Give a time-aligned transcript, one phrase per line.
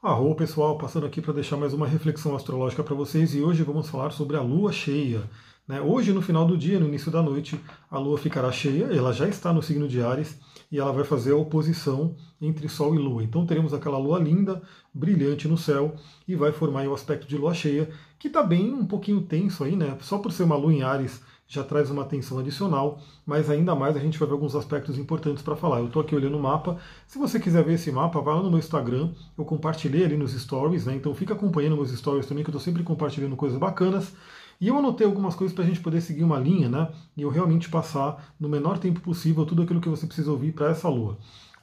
[0.00, 3.90] Arro pessoal, passando aqui para deixar mais uma reflexão astrológica para vocês e hoje vamos
[3.90, 5.28] falar sobre a lua cheia.
[5.66, 5.80] Né?
[5.80, 7.60] Hoje, no final do dia, no início da noite,
[7.90, 10.38] a lua ficará cheia, ela já está no signo de Ares
[10.70, 13.24] e ela vai fazer a oposição entre Sol e Lua.
[13.24, 14.62] Então teremos aquela lua linda,
[14.94, 15.96] brilhante no céu
[16.28, 17.90] e vai formar o aspecto de lua cheia,
[18.20, 19.98] que está bem um pouquinho tenso aí, né?
[20.00, 23.96] Só por ser uma lua em Ares já traz uma atenção adicional, mas ainda mais
[23.96, 25.78] a gente vai ver alguns aspectos importantes para falar.
[25.78, 26.76] Eu estou aqui olhando o mapa.
[27.06, 29.10] Se você quiser ver esse mapa, vai lá no meu Instagram.
[29.36, 30.94] Eu compartilhei ali nos stories, né?
[30.94, 34.14] Então fica acompanhando meus stories também, que eu estou sempre compartilhando coisas bacanas.
[34.60, 36.90] E eu anotei algumas coisas para a gente poder seguir uma linha, né?
[37.16, 40.68] E eu realmente passar no menor tempo possível tudo aquilo que você precisa ouvir para
[40.68, 41.16] essa lua.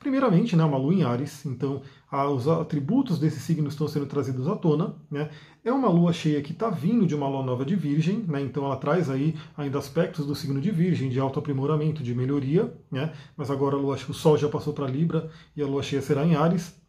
[0.05, 1.81] Primeiramente, né, uma lua em Ares, então
[2.31, 4.93] os atributos desse signo estão sendo trazidos à tona.
[5.09, 5.31] Né?
[5.63, 8.39] É uma lua cheia que está vindo de uma lua nova de Virgem, né?
[8.39, 13.13] então ela traz aí ainda aspectos do signo de Virgem, de autoaprimoramento, de melhoria, né?
[13.35, 16.23] mas agora a lua, o Sol já passou para Libra e a lua cheia será
[16.23, 16.79] em Ares.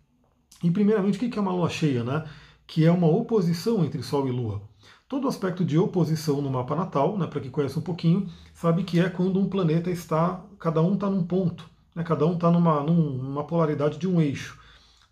[0.63, 2.05] E primeiramente, o que é uma lua cheia?
[2.05, 2.23] Né?
[2.67, 4.61] Que é uma oposição entre Sol e Lua.
[5.09, 9.01] Todo aspecto de oposição no mapa natal, né, para quem conhece um pouquinho, sabe que
[9.01, 11.76] é quando um planeta está, cada um está num ponto.
[11.97, 12.05] Né?
[12.05, 14.59] Cada um está numa, numa polaridade de um eixo.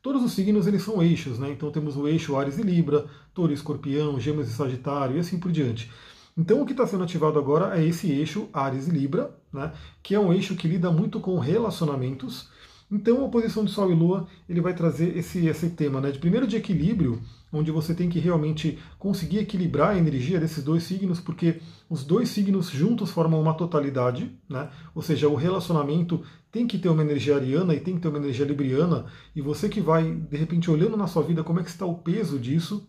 [0.02, 1.50] Todos os signos eles são eixos, né?
[1.50, 5.40] Então temos o eixo Ares e Libra, Touro e Escorpião, Gêmeos e Sagitário e assim
[5.40, 5.90] por diante.
[6.36, 9.72] Então o que está sendo ativado agora é esse eixo Ares e Libra, né?
[10.02, 12.50] Que é um eixo que lida muito com relacionamentos.
[12.90, 16.10] Então a oposição de Sol e Lua ele vai trazer esse, esse tema, né?
[16.10, 17.20] De primeiro de equilíbrio
[17.54, 22.28] onde você tem que realmente conseguir equilibrar a energia desses dois signos, porque os dois
[22.28, 24.68] signos juntos formam uma totalidade, né?
[24.94, 28.18] Ou seja, o relacionamento tem que ter uma energia ariana e tem que ter uma
[28.18, 31.70] energia libriana, e você que vai, de repente, olhando na sua vida como é que
[31.70, 32.88] está o peso disso,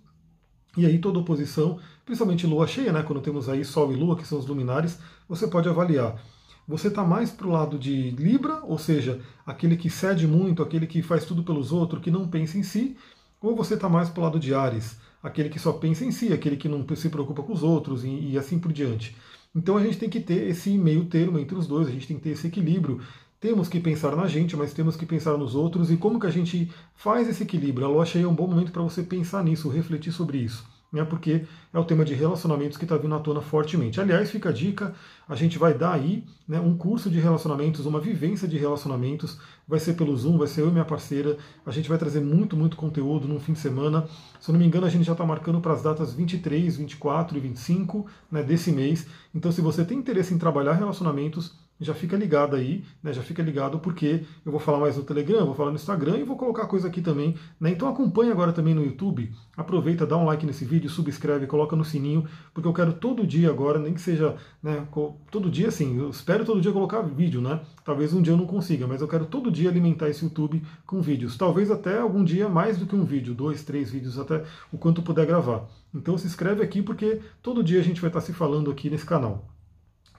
[0.77, 3.01] e aí toda oposição, principalmente lua cheia, né?
[3.03, 6.21] Quando temos aí Sol e Lua, que são os luminares, você pode avaliar.
[6.67, 10.87] Você está mais para o lado de Libra, ou seja, aquele que cede muito, aquele
[10.87, 12.97] que faz tudo pelos outros, que não pensa em si,
[13.39, 16.33] ou você está mais para o lado de Ares, aquele que só pensa em si,
[16.33, 19.15] aquele que não se preocupa com os outros e, e assim por diante.
[19.55, 22.17] Então a gente tem que ter esse meio termo entre os dois, a gente tem
[22.17, 22.99] que ter esse equilíbrio.
[23.39, 26.31] Temos que pensar na gente, mas temos que pensar nos outros e como que a
[26.31, 27.85] gente faz esse equilíbrio.
[27.85, 31.03] A lua cheia é um bom momento para você pensar nisso, refletir sobre isso né,
[31.03, 33.99] porque é o tema de relacionamentos que está vindo à tona fortemente.
[33.99, 34.95] Aliás, fica a dica,
[35.27, 39.77] a gente vai dar aí né, um curso de relacionamentos, uma vivência de relacionamentos, vai
[39.77, 42.77] ser pelo Zoom, vai ser eu e minha parceira, a gente vai trazer muito, muito
[42.77, 44.07] conteúdo num fim de semana.
[44.39, 47.37] Se eu não me engano, a gente já está marcando para as datas 23, 24
[47.37, 49.05] e 25 né, desse mês.
[49.33, 53.11] Então, se você tem interesse em trabalhar relacionamentos, já fica ligado aí, né?
[53.11, 56.23] Já fica ligado porque eu vou falar mais no Telegram, vou falar no Instagram e
[56.23, 57.71] vou colocar coisa aqui também, né?
[57.71, 61.83] Então acompanha agora também no YouTube, aproveita, dá um like nesse vídeo, subscreve, coloca no
[61.83, 64.87] sininho, porque eu quero todo dia agora, nem que seja, né,
[65.29, 67.59] todo dia assim, eu espero todo dia colocar vídeo, né?
[67.83, 71.01] Talvez um dia eu não consiga, mas eu quero todo dia alimentar esse YouTube com
[71.01, 71.37] vídeos.
[71.37, 75.01] Talvez até algum dia mais do que um vídeo, dois, três vídeos, até o quanto
[75.01, 75.67] puder gravar.
[75.93, 79.05] Então se inscreve aqui porque todo dia a gente vai estar se falando aqui nesse
[79.05, 79.54] canal.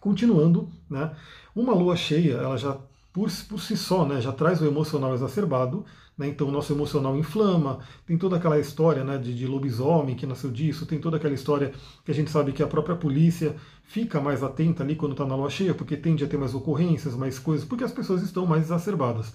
[0.06, 1.10] Continuando, né,
[1.52, 2.78] uma lua cheia, ela já
[3.12, 5.84] por, por si só, né, já traz o emocional exacerbado,
[6.16, 10.24] né, então o nosso emocional inflama, tem toda aquela história né, de, de lobisomem que
[10.24, 11.72] nasceu disso, tem toda aquela história
[12.04, 15.34] que a gente sabe que a própria polícia fica mais atenta ali quando está na
[15.34, 18.62] lua cheia, porque tende a ter mais ocorrências, mais coisas, porque as pessoas estão mais
[18.62, 19.34] exacerbadas.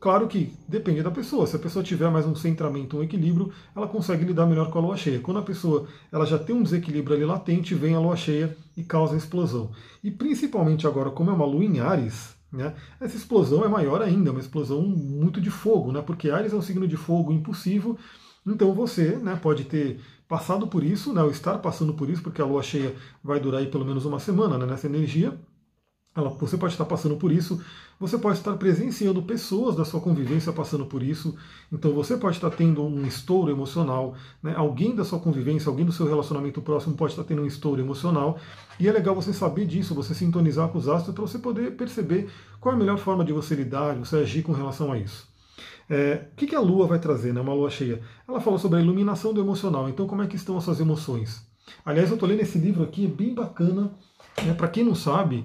[0.00, 1.46] Claro que depende da pessoa.
[1.46, 4.82] Se a pessoa tiver mais um centramento, um equilíbrio, ela consegue lidar melhor com a
[4.82, 5.20] lua cheia.
[5.20, 8.82] Quando a pessoa ela já tem um desequilíbrio ali latente, vem a lua cheia e
[8.82, 9.70] causa a explosão.
[10.02, 14.30] E principalmente agora, como é uma lua em Ares, né, essa explosão é maior ainda,
[14.30, 17.98] uma explosão muito de fogo, né, porque Ares é um signo de fogo impulsivo.
[18.46, 22.40] Então você né, pode ter passado por isso, né, ou estar passando por isso, porque
[22.40, 25.38] a lua cheia vai durar aí pelo menos uma semana né, nessa energia.
[26.14, 27.62] Ela, você pode estar passando por isso,
[27.98, 31.36] você pode estar presenciando pessoas da sua convivência passando por isso,
[31.72, 34.52] então você pode estar tendo um estouro emocional, né?
[34.56, 38.40] alguém da sua convivência, alguém do seu relacionamento próximo pode estar tendo um estouro emocional,
[38.80, 42.28] e é legal você saber disso, você sintonizar com os astros para você poder perceber
[42.60, 45.28] qual é a melhor forma de você lidar, de você agir com relação a isso.
[45.88, 47.40] É, o que, que a Lua vai trazer, né?
[47.40, 48.00] uma Lua cheia?
[48.26, 51.48] Ela falou sobre a iluminação do emocional, então como é que estão as suas emoções?
[51.84, 53.92] Aliás, eu estou lendo esse livro aqui, é bem bacana,
[54.42, 54.54] né?
[54.54, 55.44] para quem não sabe,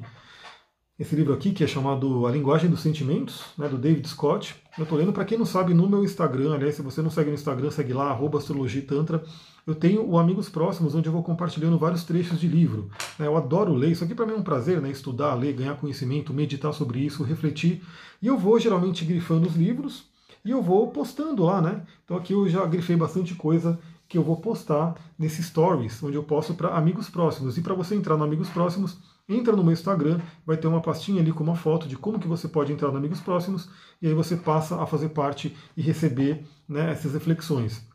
[0.98, 4.56] esse livro aqui, que é chamado A Linguagem dos Sentimentos, né, do David Scott.
[4.78, 7.30] Eu estou lendo, para quem não sabe, no meu Instagram, aliás, se você não segue
[7.30, 9.22] no Instagram, segue lá, arroba astrologitantra.
[9.68, 12.90] Eu tenho o Amigos Próximos, onde eu vou compartilhando vários trechos de livro.
[13.20, 15.76] Né, eu adoro ler, isso aqui para mim é um prazer, né, estudar, ler, ganhar
[15.76, 17.84] conhecimento, meditar sobre isso, refletir.
[18.22, 20.06] E eu vou geralmente grifando os livros
[20.46, 21.82] e eu vou postando lá, né?
[22.06, 23.78] Então aqui eu já grifei bastante coisa
[24.08, 27.58] que eu vou postar nesses stories, onde eu posto para amigos próximos.
[27.58, 31.22] E para você entrar no Amigos Próximos, entra no meu Instagram, vai ter uma pastinha
[31.22, 33.70] ali com uma foto de como que você pode entrar no Amigos Próximos,
[34.02, 37.88] e aí você passa a fazer parte e receber né, essas reflexões.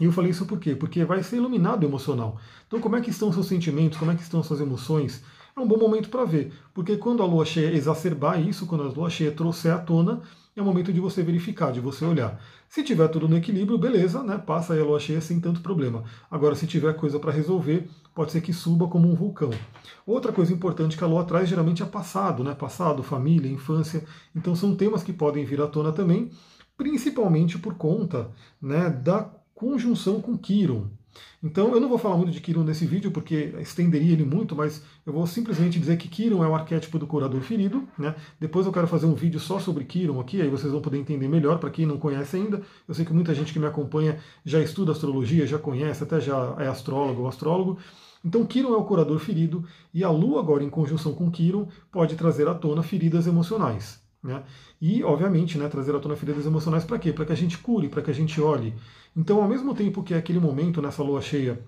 [0.00, 0.74] E eu falei isso por quê?
[0.74, 2.38] Porque vai ser iluminado emocional.
[2.66, 5.22] Então, como é que estão seus sentimentos, como é que estão suas emoções?
[5.56, 8.88] É um bom momento para ver, porque quando a lua cheia exacerbar isso, quando a
[8.88, 10.22] lua cheia trouxer à tona,
[10.54, 12.40] é o momento de você verificar, de você olhar.
[12.68, 14.38] Se tiver tudo no equilíbrio, beleza, né?
[14.38, 16.04] Passa aí a lua cheia sem tanto problema.
[16.30, 19.50] Agora, se tiver coisa para resolver, pode ser que suba como um vulcão.
[20.06, 22.54] Outra coisa importante que a lua traz geralmente é passado, né?
[22.54, 24.04] Passado, família, infância.
[24.34, 26.30] Então são temas que podem vir à tona também,
[26.76, 28.30] principalmente por conta
[28.60, 30.88] né, da conjunção com Quiron.
[31.42, 34.82] Então eu não vou falar muito de Kiron nesse vídeo porque estenderia ele muito, mas
[35.06, 37.88] eu vou simplesmente dizer que Kiron é o arquétipo do curador ferido.
[37.98, 38.14] Né?
[38.38, 41.28] Depois eu quero fazer um vídeo só sobre Kiron aqui, aí vocês vão poder entender
[41.28, 42.62] melhor para quem não conhece ainda.
[42.86, 46.54] Eu sei que muita gente que me acompanha já estuda astrologia, já conhece, até já
[46.58, 47.78] é astrólogo ou astrólogo.
[48.24, 49.64] Então Kiron é o curador ferido
[49.94, 54.09] e a Lua agora em conjunção com Kiron pode trazer à tona feridas emocionais.
[54.22, 54.42] Né?
[54.80, 57.12] E, obviamente, né, trazer à tona feridas emocionais para quê?
[57.12, 58.74] Para que a gente cure, para que a gente olhe.
[59.16, 61.58] Então, ao mesmo tempo que é aquele momento nessa lua cheia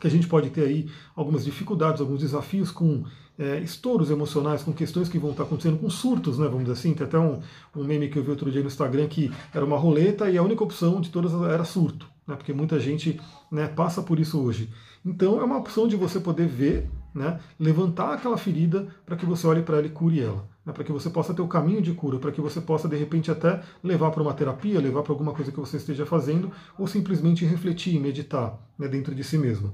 [0.00, 3.04] que a gente pode ter aí algumas dificuldades, alguns desafios com
[3.38, 6.94] é, estouros emocionais, com questões que vão estar acontecendo, com surtos, né, vamos dizer assim.
[6.94, 7.40] Tem até um,
[7.74, 10.42] um meme que eu vi outro dia no Instagram que era uma roleta e a
[10.42, 14.70] única opção de todas era surto, né, porque muita gente né, passa por isso hoje.
[15.04, 19.46] Então é uma opção de você poder ver, né, levantar aquela ferida para que você
[19.46, 21.92] olhe para ela e cure ela né, para que você possa ter o caminho de
[21.92, 25.32] cura, para que você possa de repente até levar para uma terapia, levar para alguma
[25.32, 29.72] coisa que você esteja fazendo, ou simplesmente refletir, meditar né, dentro de si mesmo.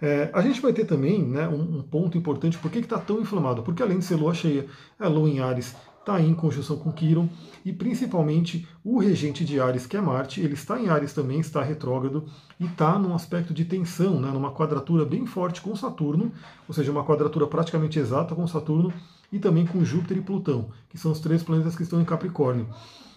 [0.00, 3.20] É, a gente vai ter também né, um, um, ponto importante, por que está tão
[3.20, 3.62] inflamado?
[3.62, 4.64] Porque além de ser lua cheia,
[4.98, 7.28] é lua em Ares, está em conjunção com Quiron,
[7.64, 11.62] e principalmente o regente de Ares, que é Marte, ele está em Ares também, está
[11.62, 12.24] retrógrado,
[12.58, 16.32] e está num aspecto de tensão, né, numa quadratura bem forte com Saturno,
[16.66, 18.92] ou seja, uma quadratura praticamente exata com Saturno,
[19.32, 22.66] e também com Júpiter e Plutão, que são os três planetas que estão em Capricórnio.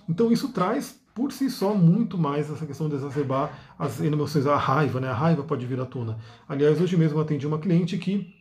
[0.08, 4.58] Então isso traz por si só muito mais essa questão de exacerbar as emoções, a
[4.58, 5.10] raiva, né?
[5.10, 6.18] A raiva pode vir à tona.
[6.48, 8.33] Aliás, hoje mesmo atendi uma cliente que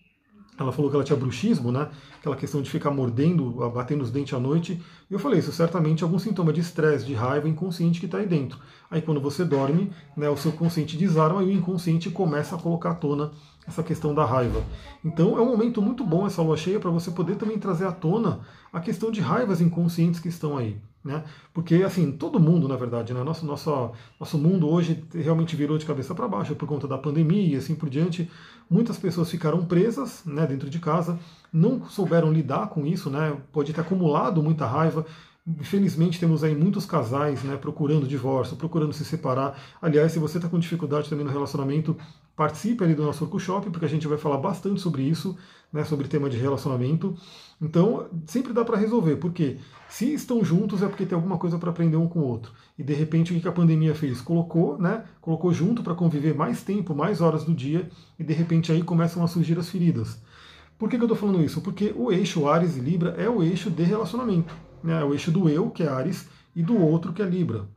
[0.62, 1.88] ela falou que ela tinha bruxismo, né?
[2.18, 4.80] Aquela questão de ficar mordendo, batendo os dentes à noite.
[5.10, 8.18] E eu falei, isso certamente é algum sintoma de estresse, de raiva inconsciente que está
[8.18, 8.58] aí dentro.
[8.90, 12.90] Aí quando você dorme, né, o seu consciente desarma e o inconsciente começa a colocar
[12.90, 13.30] à tona
[13.66, 14.62] essa questão da raiva.
[15.04, 17.92] Então é um momento muito bom essa lua cheia para você poder também trazer à
[17.92, 18.40] tona
[18.72, 20.80] a questão de raivas inconscientes que estão aí.
[21.04, 21.24] Né?
[21.52, 23.22] Porque assim, todo mundo, na verdade, né?
[23.24, 23.90] nosso, nosso,
[24.20, 27.74] nosso mundo hoje realmente virou de cabeça para baixo por conta da pandemia e assim
[27.74, 28.30] por diante.
[28.70, 31.18] Muitas pessoas ficaram presas né, dentro de casa,
[31.52, 33.36] não souberam lidar com isso, né?
[33.52, 35.04] pode ter acumulado muita raiva.
[35.44, 39.60] Infelizmente temos aí muitos casais né, procurando divórcio, procurando se separar.
[39.82, 41.96] Aliás, se você está com dificuldade também no relacionamento,
[42.36, 45.36] participe ali do nosso workshop, porque a gente vai falar bastante sobre isso,
[45.72, 47.16] né, sobre tema de relacionamento.
[47.60, 49.58] Então, sempre dá para resolver, porque
[49.88, 52.52] se estão juntos é porque tem alguma coisa para aprender um com o outro.
[52.78, 54.20] E de repente o que a pandemia fez?
[54.20, 58.70] Colocou, né, colocou junto para conviver mais tempo, mais horas do dia, e de repente
[58.70, 60.22] aí começam a surgir as feridas.
[60.78, 61.60] Por que, que eu estou falando isso?
[61.60, 64.71] Porque o eixo Ares e Libra é o eixo de relacionamento.
[64.82, 65.00] Né?
[65.00, 67.68] É o eixo do eu, que é Ares, e do outro, que é Libra.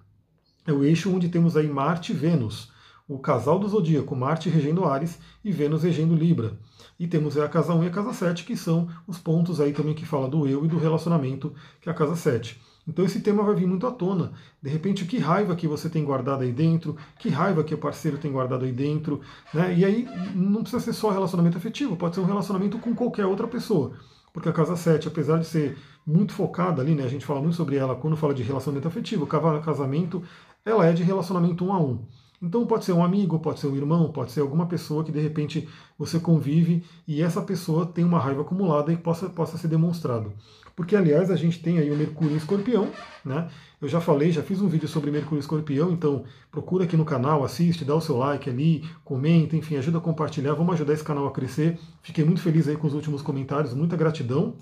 [0.66, 2.74] É o eixo onde temos aí Marte e Vênus
[3.07, 6.57] o casal do zodíaco, Marte regendo Ares e Vênus regendo Libra.
[7.00, 9.94] E temos a casa 1 e a casa 7, que são os pontos aí também
[9.94, 12.60] que fala do eu e do relacionamento, que é a casa 7.
[12.88, 14.31] Então esse tema vai vir muito à tona.
[14.62, 18.18] De repente, que raiva que você tem guardado aí dentro, que raiva que o parceiro
[18.18, 19.22] tem guardado aí dentro.
[19.53, 19.75] Né?
[19.75, 23.48] E aí não precisa ser só relacionamento afetivo, pode ser um relacionamento com qualquer outra
[23.48, 23.94] pessoa.
[24.36, 27.56] Porque a casa 7, apesar de ser muito focada ali, né, a gente fala muito
[27.56, 30.22] sobre ela quando fala de relacionamento afetivo, casamento,
[30.65, 32.06] ela é de relacionamento um a um.
[32.42, 35.22] Então pode ser um amigo, pode ser um irmão, pode ser alguma pessoa que de
[35.22, 40.34] repente você convive e essa pessoa tem uma raiva acumulada e possa, possa ser demonstrado.
[40.75, 42.89] Porque, aliás, a gente tem aí o Mercúrio em Escorpião,
[43.24, 43.48] né?
[43.86, 47.44] Eu já falei, já fiz um vídeo sobre Mercúrio Escorpião, então procura aqui no canal,
[47.44, 51.27] assiste, dá o seu like ali, comenta, enfim, ajuda a compartilhar, vamos ajudar esse canal
[51.27, 51.77] a crescer.
[52.01, 54.56] Fiquei muito feliz aí com os últimos comentários, muita gratidão.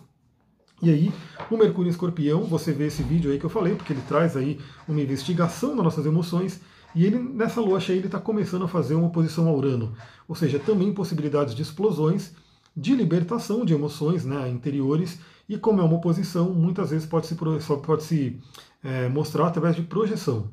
[0.81, 1.13] E aí,
[1.49, 4.59] o Mercúrio Escorpião, você vê esse vídeo aí que eu falei, porque ele traz aí
[4.89, 6.59] uma investigação das nossas emoções
[6.93, 9.93] e ele, nessa lua cheia, ele está começando a fazer uma oposição a Urano.
[10.27, 12.33] Ou seja, também possibilidades de explosões,
[12.75, 15.17] de libertação de emoções né, interiores.
[15.47, 18.37] E como é uma oposição, muitas vezes pode se, pode se
[18.83, 20.51] é, mostrar através de projeção.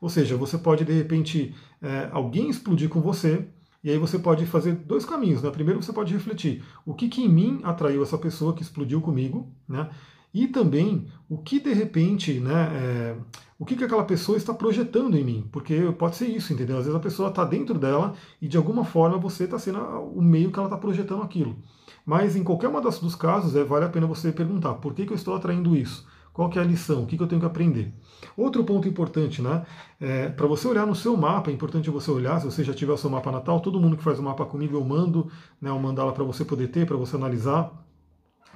[0.00, 3.46] Ou seja, você pode, de repente, é, alguém explodir com você,
[3.82, 5.42] e aí você pode fazer dois caminhos.
[5.42, 5.50] Né?
[5.50, 9.52] Primeiro você pode refletir o que, que em mim atraiu essa pessoa que explodiu comigo,
[9.68, 9.90] né?
[10.32, 13.16] e também o que de repente, né, é,
[13.56, 16.76] o que, que aquela pessoa está projetando em mim, porque pode ser isso, entendeu?
[16.76, 20.20] Às vezes a pessoa está dentro dela e de alguma forma você está sendo o
[20.20, 21.56] meio que ela está projetando aquilo.
[22.04, 25.12] Mas em qualquer das, dos casos, é, vale a pena você perguntar por que, que
[25.12, 26.04] eu estou atraindo isso?
[26.34, 27.04] Qual que é a lição?
[27.04, 27.94] O que, que eu tenho que aprender?
[28.36, 29.64] Outro ponto importante, né?
[30.00, 32.92] É, para você olhar no seu mapa, é importante você olhar, se você já tiver
[32.92, 35.78] o seu mapa natal, todo mundo que faz o mapa comigo eu mando, né, eu
[35.78, 37.72] mandá-la para você poder ter, para você analisar.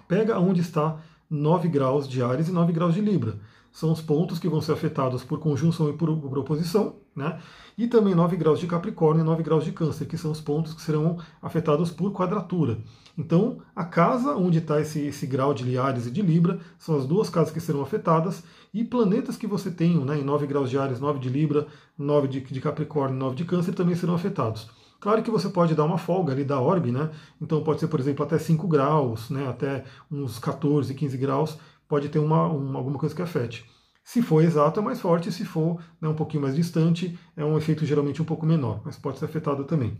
[0.08, 0.98] Pega onde está
[1.30, 3.38] 9 graus de Ares e 9 graus de Libra
[3.78, 7.38] são os pontos que vão ser afetados por conjunção e por, por oposição, né?
[7.76, 10.72] E também 9 graus de Capricórnio e 9 graus de Câncer, que são os pontos
[10.72, 12.78] que serão afetados por quadratura.
[13.16, 17.04] Então, a casa onde está esse, esse grau de Liares e de Libra são as
[17.04, 20.78] duas casas que serão afetadas, e planetas que você tem né, em 9 graus de
[20.78, 21.66] Ares, 9 de Libra,
[21.98, 24.70] 9 de, de Capricórnio, 9 de Câncer também serão afetados.
[25.00, 27.10] Claro que você pode dar uma folga ali da orbe, né?
[27.40, 29.48] Então pode ser, por exemplo, até 5 graus, né?
[29.48, 31.58] até uns 14, 15 graus,
[31.88, 33.64] pode ter uma, uma, alguma coisa que afete.
[34.08, 37.58] Se for exato, é mais forte, se for né, um pouquinho mais distante, é um
[37.58, 39.98] efeito geralmente um pouco menor, mas pode ser afetado também.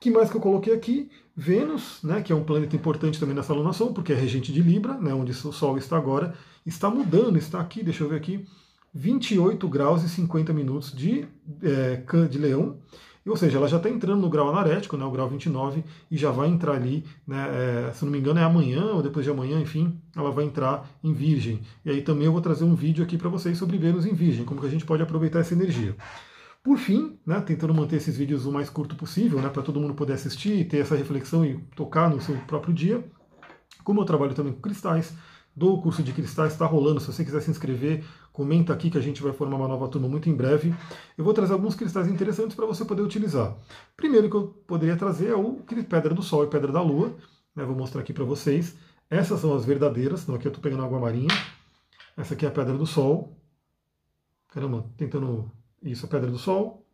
[0.00, 1.08] que mais que eu coloquei aqui?
[1.36, 4.94] Vênus, né, que é um planeta importante também nessa alunação, porque é regente de Libra,
[4.94, 6.34] né, onde o Sol está agora,
[6.66, 8.44] está mudando, está aqui, deixa eu ver aqui,
[8.92, 11.24] 28 graus e 50 minutos de,
[11.62, 12.80] é, de Leão,
[13.26, 16.30] ou seja, ela já está entrando no grau anarético, né, o grau 29, e já
[16.30, 19.60] vai entrar ali, né, é, se não me engano é amanhã ou depois de amanhã,
[19.60, 21.60] enfim, ela vai entrar em Virgem.
[21.84, 24.44] E aí também eu vou trazer um vídeo aqui para vocês sobre Vênus em Virgem,
[24.44, 25.96] como que a gente pode aproveitar essa energia.
[26.62, 29.94] Por fim, né, tentando manter esses vídeos o mais curto possível, né, para todo mundo
[29.94, 33.04] poder assistir, ter essa reflexão e tocar no seu próprio dia.
[33.84, 35.14] Como eu trabalho também com cristais,
[35.58, 37.00] do curso de cristais está rolando.
[37.00, 40.08] Se você quiser se inscrever, comenta aqui que a gente vai formar uma nova turma
[40.08, 40.72] muito em breve.
[41.16, 43.56] Eu vou trazer alguns cristais interessantes para você poder utilizar.
[43.96, 45.54] Primeiro que eu poderia trazer é o
[45.88, 47.12] pedra do Sol e pedra da Lua.
[47.56, 47.64] Né?
[47.64, 48.76] Vou mostrar aqui para vocês.
[49.10, 50.22] Essas são as verdadeiras.
[50.22, 51.28] Então aqui eu estou pegando água marinha.
[52.16, 53.36] Essa aqui é a pedra do Sol.
[54.48, 55.50] Caramba, tentando.
[55.82, 56.86] Isso, a pedra do Sol.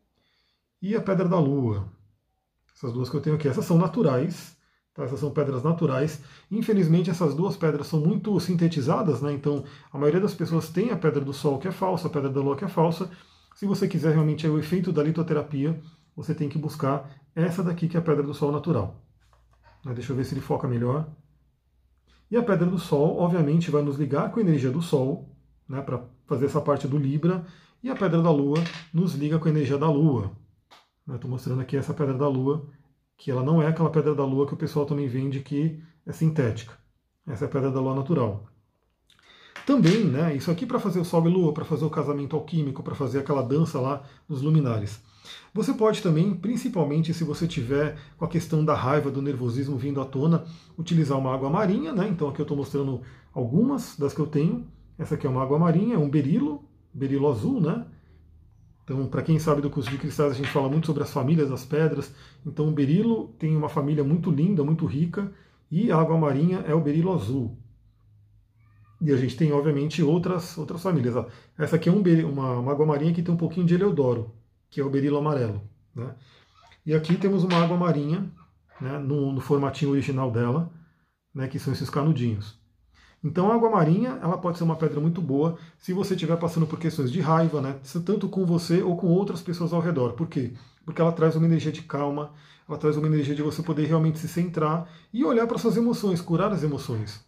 [0.81, 1.87] E a pedra da Lua.
[2.75, 3.47] Essas duas que eu tenho aqui.
[3.47, 4.57] Essas são naturais.
[4.95, 5.03] Tá?
[5.05, 6.23] Essas são pedras naturais.
[6.51, 9.33] Infelizmente, essas duas pedras são muito sintetizadas, né?
[9.33, 12.31] então a maioria das pessoas tem a pedra do Sol que é falsa, a pedra
[12.31, 13.11] da Lua que é falsa.
[13.57, 15.81] Se você quiser realmente o efeito da litoterapia,
[16.17, 19.03] você tem que buscar essa daqui que é a pedra do Sol natural.
[19.85, 19.93] Né?
[19.95, 21.09] Deixa eu ver se ele foca melhor.
[22.31, 25.29] E a pedra do Sol, obviamente, vai nos ligar com a energia do Sol,
[25.69, 27.45] né, para fazer essa parte do Libra,
[27.83, 28.59] e a pedra da Lua
[28.93, 30.33] nos liga com a energia da Lua.
[31.13, 32.67] Estou mostrando aqui essa pedra da Lua,
[33.17, 36.13] que ela não é aquela pedra da lua que o pessoal também vende que é
[36.13, 36.75] sintética.
[37.27, 38.47] Essa é a pedra da lua natural.
[39.67, 42.83] Também, né, isso aqui para fazer o sol e lua, para fazer o casamento alquímico,
[42.83, 45.01] para fazer aquela dança lá dos luminares.
[45.55, 50.01] Você pode também, principalmente se você tiver com a questão da raiva, do nervosismo vindo
[50.01, 50.45] à tona,
[50.77, 52.09] utilizar uma água marinha, né?
[52.09, 53.01] Então aqui eu estou mostrando
[53.33, 54.67] algumas das que eu tenho.
[54.99, 57.87] Essa aqui é uma água marinha, é um berilo, berilo azul, né?
[58.85, 61.49] Então, para quem sabe do curso de cristais, a gente fala muito sobre as famílias
[61.49, 62.15] das pedras.
[62.47, 65.33] Então, o berilo tem uma família muito linda, muito rica,
[65.71, 67.59] e a água marinha é o berilo azul.
[69.01, 71.15] E a gente tem, obviamente, outras, outras famílias.
[71.59, 74.35] Essa aqui é um, uma, uma, água marinha que tem um pouquinho de eleodoro,
[74.71, 75.63] que é o berilo amarelo.
[75.95, 76.15] Né?
[76.85, 78.31] E aqui temos uma água marinha,
[78.81, 80.71] né, no, no formatinho original dela,
[81.35, 82.59] né, que são esses canudinhos.
[83.25, 86.67] Então a água marinha ela pode ser uma pedra muito boa se você estiver passando
[86.67, 87.81] por questões de raiva, né?
[88.05, 90.13] tanto com você ou com outras pessoas ao redor.
[90.13, 90.53] Por quê?
[90.85, 92.33] Porque ela traz uma energia de calma,
[92.69, 96.21] ela traz uma energia de você poder realmente se centrar e olhar para suas emoções,
[96.21, 97.25] curar as emoções.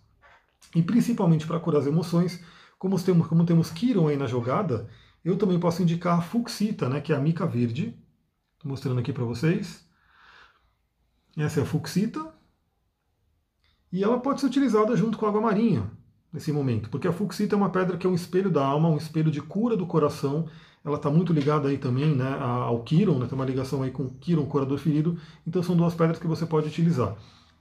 [0.74, 2.44] E principalmente para curar as emoções,
[2.78, 4.90] como temos, como temos Kiron aí na jogada,
[5.24, 7.98] eu também posso indicar a Fuxita, né, que é a mica verde.
[8.56, 9.86] Estou mostrando aqui para vocês.
[11.38, 12.35] Essa é a Fuxita,
[13.96, 15.90] e ela pode ser utilizada junto com a água marinha
[16.30, 18.98] nesse momento, porque a fuxita é uma pedra que é um espelho da alma, um
[18.98, 20.46] espelho de cura do coração.
[20.84, 24.02] Ela está muito ligada aí também né, ao Kiron, né, tem uma ligação aí com
[24.02, 25.18] o Kiron, curador ferido.
[25.46, 27.16] Então são duas pedras que você pode utilizar.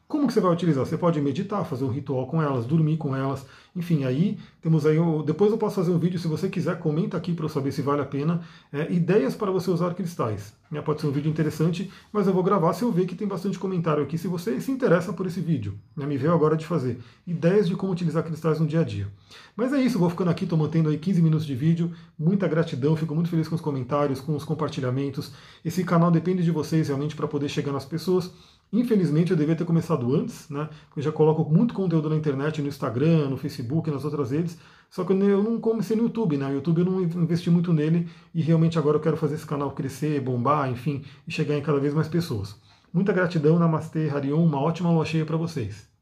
[0.07, 0.85] Como que você vai utilizar?
[0.85, 3.45] Você pode meditar, fazer um ritual com elas, dormir com elas,
[3.75, 7.33] enfim, aí temos aí, depois eu posso fazer um vídeo, se você quiser, comenta aqui
[7.33, 10.53] para eu saber se vale a pena, é, ideias para você usar cristais.
[10.71, 13.27] É, pode ser um vídeo interessante, mas eu vou gravar se eu ver que tem
[13.27, 15.77] bastante comentário aqui, se você se interessa por esse vídeo.
[15.95, 19.07] Né, me veio agora de fazer ideias de como utilizar cristais no dia a dia.
[19.55, 22.95] Mas é isso, vou ficando aqui, estou mantendo aí 15 minutos de vídeo, muita gratidão,
[22.95, 25.31] fico muito feliz com os comentários, com os compartilhamentos.
[25.63, 28.31] Esse canal depende de vocês realmente para poder chegar nas pessoas.
[28.79, 30.69] Infelizmente eu devia ter começado antes, né?
[30.95, 34.57] Eu já coloco muito conteúdo na internet, no Instagram, no Facebook, nas outras redes.
[34.89, 36.47] Só que eu não comecei no YouTube, né?
[36.47, 39.71] O YouTube eu não investi muito nele e realmente agora eu quero fazer esse canal
[39.71, 42.59] crescer, bombar, enfim, e chegar em cada vez mais pessoas.
[42.93, 45.94] Muita gratidão, Namastê, Harion, uma ótima lua cheia para vocês.